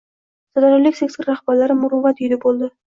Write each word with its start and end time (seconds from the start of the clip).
Sirdaryolik 0.55 0.97
sektor 1.03 1.31
rahbarlari 1.33 1.79
“Muruvvat 1.85 2.27
uyi”da 2.27 2.45
bo‘ldi 2.49 2.77